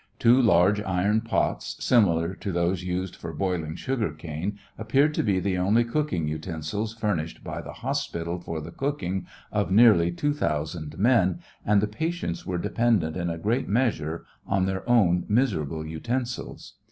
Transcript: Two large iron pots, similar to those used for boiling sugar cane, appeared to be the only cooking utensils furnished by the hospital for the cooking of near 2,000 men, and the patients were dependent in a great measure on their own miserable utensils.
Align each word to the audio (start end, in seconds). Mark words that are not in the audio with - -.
Two 0.17 0.41
large 0.41 0.81
iron 0.81 1.21
pots, 1.21 1.75
similar 1.79 2.33
to 2.33 2.51
those 2.51 2.83
used 2.83 3.15
for 3.15 3.31
boiling 3.31 3.75
sugar 3.75 4.11
cane, 4.11 4.57
appeared 4.79 5.13
to 5.13 5.21
be 5.21 5.39
the 5.39 5.59
only 5.59 5.83
cooking 5.83 6.27
utensils 6.27 6.91
furnished 6.95 7.43
by 7.43 7.61
the 7.61 7.71
hospital 7.85 8.39
for 8.39 8.59
the 8.61 8.71
cooking 8.71 9.27
of 9.51 9.69
near 9.69 9.93
2,000 10.09 10.97
men, 10.97 11.37
and 11.63 11.81
the 11.81 11.87
patients 11.87 12.47
were 12.47 12.57
dependent 12.57 13.15
in 13.15 13.29
a 13.29 13.37
great 13.37 13.67
measure 13.69 14.25
on 14.47 14.65
their 14.65 14.89
own 14.89 15.23
miserable 15.27 15.85
utensils. 15.85 16.77